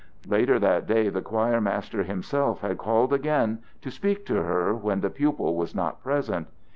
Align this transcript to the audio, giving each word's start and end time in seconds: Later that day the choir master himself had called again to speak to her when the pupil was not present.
Later 0.25 0.57
that 0.57 0.87
day 0.87 1.09
the 1.09 1.21
choir 1.21 1.61
master 1.61 2.01
himself 2.01 2.61
had 2.61 2.79
called 2.79 3.13
again 3.13 3.59
to 3.81 3.91
speak 3.91 4.25
to 4.25 4.41
her 4.41 4.73
when 4.73 5.01
the 5.01 5.11
pupil 5.11 5.55
was 5.55 5.75
not 5.75 6.01
present. 6.01 6.47